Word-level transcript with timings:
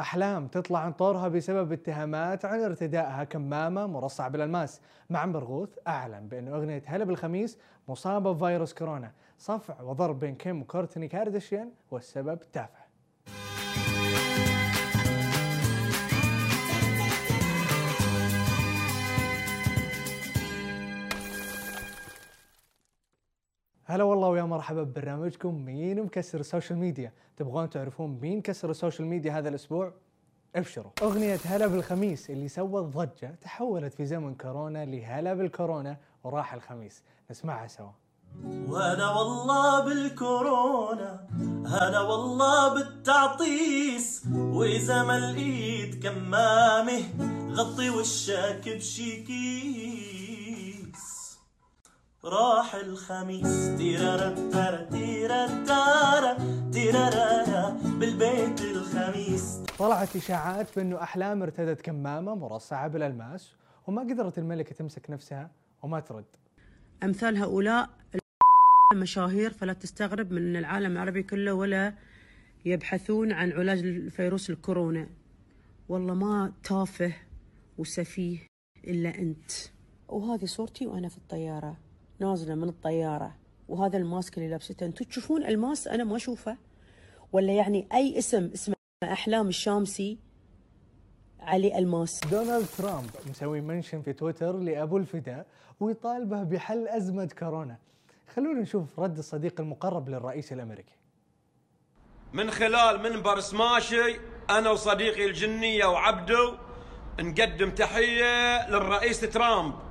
أحلام 0.00 0.48
تطلع 0.48 0.78
عن 0.78 0.92
طورها 0.92 1.28
بسبب 1.28 1.72
اتهامات 1.72 2.44
عن 2.44 2.60
ارتدائها 2.60 3.24
كمامة 3.24 3.86
مرصعة 3.86 4.28
بالألماس 4.28 4.80
مع 5.10 5.24
برغوث 5.24 5.78
أعلن 5.88 6.28
بأن 6.28 6.48
أغنية 6.48 6.82
هلا 6.86 7.04
بالخميس 7.04 7.58
مصابة 7.88 8.32
بفيروس 8.32 8.74
كورونا. 8.74 9.12
صفع 9.38 9.82
وضرب 9.82 10.20
بين 10.20 10.34
كيم 10.34 10.62
وكورتني 10.62 11.08
كاردشيان 11.08 11.70
والسبب 11.90 12.38
تافه. 12.52 12.85
هلا 23.88 24.04
والله 24.04 24.28
ويا 24.28 24.42
مرحبا 24.42 24.82
ببرنامجكم 24.82 25.64
مين 25.64 26.02
مكسر 26.02 26.40
ال 26.40 26.45
social 26.45 26.78
media. 26.78 27.12
تبغون 27.36 27.70
تعرفون 27.70 28.18
مين 28.22 28.40
كسر 28.40 28.70
ال 28.70 28.75
social 28.75 29.08
media 29.08 29.38
هذا 29.38 29.48
الأسبوع؟ 29.48 29.92
ابشروا. 30.56 30.90
أغنية 31.02 31.38
هلا 31.44 31.66
بالخميس 31.66 32.30
اللي 32.30 32.48
سوت 32.48 32.84
ضجة 32.84 33.34
تحولت 33.42 33.94
في 33.94 34.06
زمن 34.06 34.34
كورونا 34.34 34.84
لهلا 34.84 35.34
بالكورونا 35.34 35.96
وراح 36.24 36.54
الخميس. 36.54 37.02
نسمعها 37.30 37.66
سوا. 37.66 37.90
وهلا 38.44 39.08
والله 39.08 39.84
بالكورونا 39.84 41.26
هلا 41.66 42.00
والله 42.00 42.74
بالتعطيس. 42.74 44.26
وإذا 44.34 45.02
ما 45.02 45.18
لقيت 45.20 46.02
كمامة 46.02 47.02
غطي 47.52 47.90
وشك 47.90 48.62
بشي 48.66 49.22
كيس 49.22 50.35
راح 52.26 52.74
الخميس. 52.74 53.76
تيرارا 53.78 54.50
تارا 54.50 54.82
تيرا 54.90 55.64
تارا 55.64 56.36
تيرارا 56.72 57.70
بالبيت 58.00 58.60
الخميس. 58.60 59.62
طلعت 59.78 60.16
إشاعات 60.16 60.76
بانه 60.76 61.02
أحلام 61.02 61.42
ارتدت 61.42 61.80
كمامة 61.80 62.34
مرصعة 62.34 62.88
بالالماس 62.88 63.54
وما 63.86 64.02
قدرت 64.02 64.38
الملكة 64.38 64.74
تمسك 64.74 65.10
نفسها 65.10 65.50
وما 65.82 66.00
ترد. 66.00 66.24
أمثال 67.02 67.36
هؤلاء 67.36 67.90
المشاهير 68.92 69.52
فلا 69.52 69.72
تستغرب 69.72 70.32
من 70.32 70.42
أن 70.48 70.56
العالم 70.56 70.92
العربي 70.92 71.22
كله 71.22 71.54
ولا 71.54 71.94
يبحثون 72.64 73.32
عن 73.32 73.52
علاج 73.52 74.08
فيروس 74.08 74.50
الكورونا. 74.50 75.08
والله 75.88 76.14
ما 76.14 76.52
تافه 76.64 77.12
وسفيه 77.78 78.38
إلا 78.84 79.18
أنت. 79.18 79.50
وهذه 80.08 80.44
صورتي 80.44 80.86
وأنا 80.86 81.08
في 81.08 81.16
الطيارة. 81.16 81.85
نازلة 82.20 82.54
من 82.54 82.68
الطيارة 82.68 83.36
وهذا 83.68 83.98
ال 83.98 84.06
mask 84.06 84.38
اللي 84.38 84.48
لابسته 84.48 84.86
أنتم 84.86 85.04
تشوفون 85.04 85.44
الماس 85.44 85.88
أنا 85.88 86.04
ما 86.04 86.16
أشوفه؟ 86.16 86.56
ولا 87.32 87.52
يعني 87.52 87.88
أي 87.92 88.18
اسم 88.18 88.50
اسمه 88.54 88.74
أحلام 89.02 89.48
الشامسي 89.48 90.18
عليه 91.40 91.78
الماس. 91.78 92.20
دونالد 92.30 92.66
ترامب 92.78 93.10
مسوي 93.30 93.60
mention 93.60 94.02
في 94.02 94.12
تويتر 94.12 94.56
لأبو 94.56 94.96
الفداء 94.96 95.46
ويطالبه 95.80 96.42
بحل 96.42 96.88
أزمة 96.88 97.30
كورونا. 97.38 97.78
خلونا 98.34 98.60
نشوف 98.60 99.00
رد 99.00 99.18
الصديق 99.18 99.60
المقرب 99.60 100.08
للرئيس 100.08 100.52
الأمريكي. 100.52 100.94
من 102.32 102.50
خلال 102.50 103.02
منبر 103.02 103.40
سماشي 103.40 104.20
أنا 104.50 104.70
وصديقي 104.70 105.26
الجنية 105.26 105.86
وعبدو 105.86 106.54
نقدم 107.20 107.70
تحية 107.70 108.70
للرئيس 108.70 109.20
ترامب. 109.20 109.85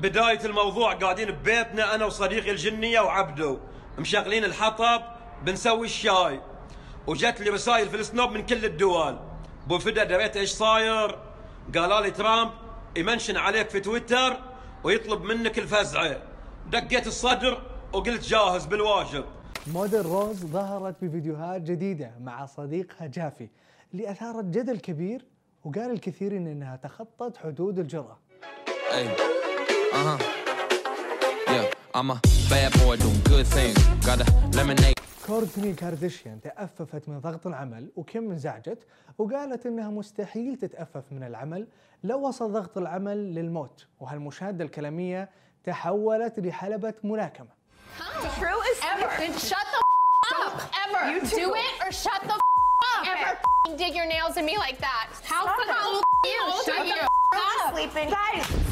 بداية 0.00 0.44
الموضوع 0.44 0.94
قاعدين 0.94 1.30
ببيتنا 1.30 1.94
أنا 1.94 2.04
وصديقي 2.04 2.50
الجنية 2.50 3.00
وعبدو. 3.00 3.58
مشغلين 3.98 4.44
الحطب 4.44 5.02
بنسوي 5.42 5.86
الشاي. 5.86 6.40
وجت 7.06 7.40
لي 7.40 7.50
رسائل 7.50 7.88
في 7.88 7.96
السناب 7.96 8.30
من 8.30 8.46
كل 8.46 8.64
الدول. 8.64 9.18
أبو 9.66 9.78
فدا 9.78 10.04
دريت 10.04 10.36
إيش 10.36 10.50
صاير؟ 10.50 11.18
قال 11.74 12.02
لي 12.02 12.10
ترامب 12.10 12.50
يمنشن 12.96 13.36
عليك 13.36 13.70
في 13.70 13.80
تويتر 13.80 14.36
ويطلب 14.84 15.22
منك 15.22 15.58
الفزعة. 15.58 16.16
دقيت 16.66 17.06
الصدر 17.06 17.62
وقلت 17.92 18.22
جاهز 18.22 18.66
بالواجب. 18.66 19.24
موديل 19.66 20.06
روز 20.06 20.46
ظهرت 20.46 21.04
بفيديوهات 21.04 21.62
جديدة 21.62 22.12
مع 22.20 22.46
صديقها 22.46 23.06
جافي 23.06 23.48
اللي 23.92 24.10
أثارت 24.10 24.44
جدل 24.44 24.78
كبير 24.78 25.24
وقال 25.64 25.90
الكثيرين 25.90 26.46
أنها 26.46 26.76
تخطت 26.76 27.36
حدود 27.36 27.78
الجرأة. 27.78 28.18
Uh 29.92 30.16
huh. 30.16 30.18
Yeah, 31.48 31.70
I'm 31.94 32.10
a 32.10 32.20
bad 32.48 32.72
boy 32.80 32.96
doing 32.96 33.20
good 33.24 33.46
things. 33.46 33.78
Got 34.06 34.20
a 34.20 34.26
lemonade. 34.56 34.94
كورتني 35.26 35.72
كارديشيان 35.74 36.40
تأففت 36.40 37.08
من 37.08 37.20
ضغط 37.20 37.46
العمل 37.46 37.90
وكم 37.96 38.30
انزعجت 38.30 38.86
وقالت 39.18 39.66
انها 39.66 39.88
مستحيل 39.88 40.56
تتأفف 40.56 41.04
من 41.10 41.22
العمل 41.22 41.66
لو 42.04 42.28
وصل 42.28 42.52
ضغط 42.52 42.78
العمل 42.78 43.34
للموت 43.34 43.86
وهالمشاهدة 44.00 44.64
الكلامية 44.64 45.30
تحولت 45.64 46.40
لحلبة 46.40 46.94
ملاكمة 47.04 47.60
True 48.38 48.60
is 48.72 48.78
ever. 48.92 49.10
Then 49.18 49.32
shut 49.38 49.66
the 49.74 49.80
up. 50.46 50.54
Ever. 50.84 51.12
You 51.12 51.20
do 51.20 51.54
it 51.54 51.72
or 51.84 51.92
shut 51.92 52.22
the 52.22 52.34
up. 52.34 53.06
Ever 53.12 53.76
dig 53.76 53.94
your 53.94 54.06
nails 54.06 54.36
in 54.36 54.44
me 54.44 54.56
like 54.56 54.78
that. 54.78 55.08
How 55.24 55.42
you? 56.24 56.94
Shut 57.34 57.74
sleeping. 57.74 58.08
Guys, 58.10 58.69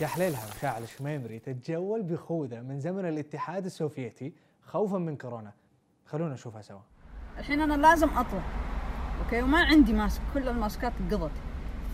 يا 0.00 0.06
حليلها 0.06 0.40
مشاعل 0.56 0.82
الشميمري 0.82 1.38
تتجول 1.38 2.02
بخوذة 2.02 2.60
من 2.60 2.80
زمن 2.80 3.08
الاتحاد 3.08 3.64
السوفيتي 3.64 4.32
خوفا 4.66 4.98
من 4.98 5.16
كورونا. 5.16 5.52
خلونا 6.06 6.34
نشوفها 6.34 6.62
سوا. 6.62 6.80
الحين 7.38 7.60
أنا 7.60 7.74
لازم 7.74 8.08
أطلع 8.08 8.42
أوكي؟ 9.24 9.42
وما 9.42 9.64
عندي 9.64 9.92
mask 9.92 10.20
كل 10.34 10.48
الماسكات 10.48 10.92
قضت. 11.10 11.30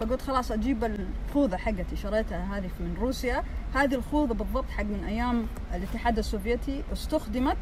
فقلت 0.00 0.22
خلاص 0.22 0.52
أجيب 0.52 0.84
الخوذة 0.84 1.56
حقتي. 1.56 1.96
شريتها 1.96 2.58
هذه 2.58 2.70
من 2.80 2.96
روسيا. 3.00 3.44
هذه 3.74 3.94
الخوذة 3.94 4.32
بالضبط 4.32 4.70
حق 4.70 4.84
من 4.84 5.04
أيام 5.04 5.46
الاتحاد 5.74 6.18
السوفيتي 6.18 6.82
استخدمت 6.92 7.58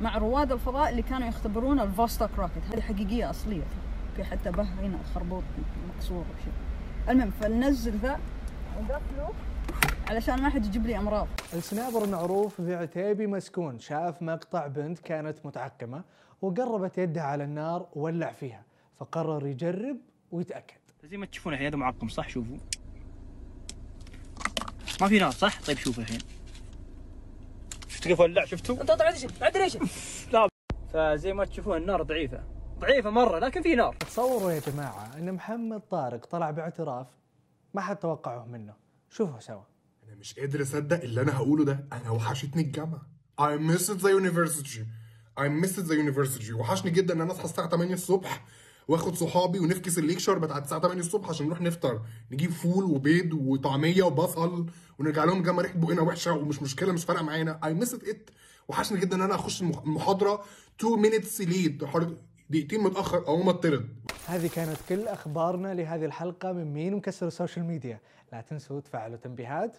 مع 0.00 0.18
رواد 0.18 0.52
الفضاء 0.52 0.90
اللي 0.90 1.02
كانوا 1.02 1.28
يختبرون 1.28 1.80
الفوستوك 1.80 2.30
rocket 2.38 2.62
هذه 2.72 2.80
حقيقية 2.80 3.30
أصلية 3.30 3.62
أوكي؟ 4.10 4.24
حتى 4.30 4.50
به 4.50 4.62
هنا 4.62 4.98
الخربوط 5.00 5.42
مكسور 5.96 6.24
وشيء 6.38 6.52
المهم 7.08 7.30
فننزل 7.30 7.96
ذا. 7.96 8.20
وقفله 8.78 9.30
علشان 10.08 10.42
ما 10.42 10.48
حد 10.48 10.66
يجيب 10.66 10.86
لي 10.86 10.98
أمراض. 10.98 11.28
ال 11.54 11.60
snapper 11.60 12.04
المعروف 12.04 12.60
بعتيبي 12.60 13.26
مسكون 13.26 13.78
شاف 13.78 14.22
مقطع 14.22 14.66
بنت 14.66 14.98
كانت 14.98 15.46
متعقمة 15.46 16.02
وقربت 16.42 16.98
يدها 16.98 17.22
على 17.22 17.44
النار 17.44 17.86
وولع 17.92 18.32
فيها 18.32 18.62
فقرر 18.98 19.46
يجرب 19.46 19.96
ويتأكد. 20.32 20.76
زي 21.04 21.16
ما 21.16 21.26
تشوفون 21.26 21.52
الحين 21.52 21.66
هذا 21.66 21.76
معقم 21.76 22.08
صح؟ 22.08 22.28
شوفوا. 22.28 22.56
ما 25.00 25.08
في 25.08 25.18
نار 25.18 25.30
صح؟ 25.30 25.60
طيب 25.60 25.76
شوفوا 25.76 26.02
الحين. 26.02 26.18
شفت 27.88 28.04
كيف 28.04 28.20
ولع؟ 28.20 28.44
شفتوا؟ 28.44 28.80
أنت 28.80 28.90
طلع 28.90 29.10
ليش؟ 29.10 29.24
بعد 29.24 29.56
ليش؟ 29.56 29.78
لا. 30.32 30.48
فزي 30.92 31.32
ما 31.32 31.44
تشوفون 31.44 31.76
النار 31.76 32.02
ضعيفة. 32.02 32.44
ضعيفة 32.78 33.10
مرة 33.10 33.38
لكن 33.38 33.62
في 33.62 33.74
نار. 33.74 33.94
تصوروا 33.94 34.52
يا 34.52 34.60
جماعة 34.60 35.10
إن 35.18 35.32
محمد 35.32 35.80
طارق 35.80 36.26
طلع 36.26 36.50
باعتراف 36.50 37.06
ما 37.74 37.80
حد 37.80 37.96
توقعه 37.96 38.44
منه. 38.44 38.74
شوفوا 39.10 39.40
سوا. 39.40 39.62
أنا 40.12 40.20
مش 40.20 40.34
قادر 40.38 40.62
أصدق 40.62 41.02
اللي 41.02 41.20
أنا 41.20 41.36
هقوله 41.36 41.64
ده. 41.64 41.84
أنا 41.92 42.10
وحشتني 42.10 42.62
الجامعة. 42.62 43.02
I 43.40 43.58
miss 43.58 43.88
it 43.88 43.98
the 44.02 44.10
university. 44.22 44.80
I 45.40 45.48
miss 45.62 45.78
it 45.78 45.86
the 45.88 45.94
university. 45.96 46.50
وحشني 46.52 46.90
جدا 46.90 47.14
إن 47.14 47.20
أنا 47.20 47.32
أصحى 47.32 47.44
الساعة 47.44 47.68
8 47.68 47.94
الصبح 47.94 48.44
وآخد 48.88 49.14
صحابي 49.14 49.58
ونفكس 49.58 49.98
ال 49.98 50.03
lecture 50.03 50.38
بتاعت 50.38 50.64
الساعة 50.64 50.80
8 50.80 51.00
الصبح 51.00 51.28
عشان 51.28 51.46
نروح 51.46 51.60
نفطر. 51.60 52.02
نجيب 52.32 52.50
فول 52.50 52.84
وبيض 52.84 53.32
وطعمية 53.32 54.02
وبصل 54.02 54.66
ونرجع 54.98 55.24
لهم 55.24 55.38
الجامعة 55.38 55.62
ريحة 55.62 55.78
بقنا 55.78 56.02
وحشة 56.02 56.32
ومش 56.32 56.62
مشكلة 56.62 56.92
مش 56.92 57.04
فارقة 57.04 57.22
معانا. 57.22 57.60
I 57.64 57.84
miss 57.84 57.92
it. 57.92 58.32
وحشني 58.68 59.00
جدا 59.00 59.16
إن 59.16 59.22
أنا 59.22 59.34
أخش 59.34 59.62
المح- 59.62 59.82
المحاضرة 59.82 60.44
2 60.80 61.04
minutes 61.04 61.84
حوالي 61.84 62.16
دقيقتين 62.50 62.80
متأخر 62.80 63.26
أو 63.26 63.42
ما 63.42 63.50
أطرد. 63.50 63.88
هذه 64.26 64.50
كانت 64.54 64.76
كل 64.88 65.08
أخبارنا 65.08 65.74
لهذه 65.74 66.04
الحلقة 66.04 66.52
من 66.52 66.72
مين؟ 66.72 66.94
مكسر 66.94 67.26
ال 67.26 67.31
social 67.31 67.64
media. 67.64 68.00
لا 68.32 68.40
تنسوا 68.40 68.80
تفعلوا 68.80 69.16
تنبيهات. 69.16 69.76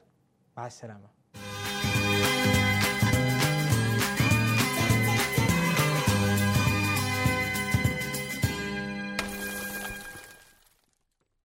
مع 0.58 0.68
السلامة. 0.68 1.23